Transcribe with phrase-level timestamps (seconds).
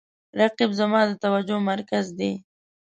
[0.39, 2.31] رقیب زما د توجه مرکز دی